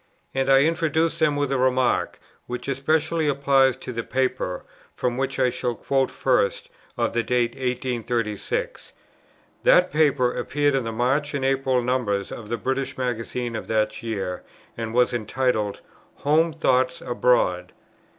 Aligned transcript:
And 0.33 0.49
I 0.49 0.61
introduce 0.61 1.19
them 1.19 1.35
with 1.35 1.51
a 1.51 1.59
remark, 1.59 2.19
which 2.47 2.67
especially 2.67 3.27
applies 3.27 3.77
to 3.77 3.91
the 3.93 4.01
paper, 4.01 4.63
from 4.95 5.15
which 5.15 5.37
I 5.37 5.51
shall 5.51 5.75
quote 5.75 6.09
first, 6.09 6.69
of 6.97 7.13
the 7.13 7.21
date 7.21 7.51
of 7.53 7.59
1836. 7.61 8.93
That 9.61 9.91
paper 9.93 10.31
appeared 10.33 10.73
in 10.73 10.85
the 10.85 10.91
March 10.91 11.35
and 11.35 11.45
April 11.45 11.83
numbers 11.83 12.31
of 12.31 12.49
the 12.49 12.57
British 12.57 12.97
Magazine 12.97 13.55
of 13.55 13.67
that 13.67 14.01
year, 14.01 14.41
and 14.75 14.91
was 14.91 15.13
entitled 15.13 15.81
"Home 16.15 16.51
Thoughts 16.51 17.01
Abroad." 17.01 17.71